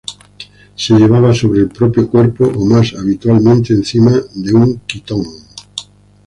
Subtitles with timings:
[0.73, 5.23] Se llevaba sobre el propio cuerpo o más habitualmente encima de un quitón.